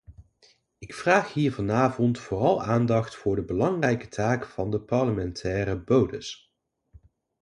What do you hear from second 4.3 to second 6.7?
van de parlementaire bodes.